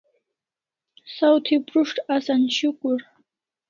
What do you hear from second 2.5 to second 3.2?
shukur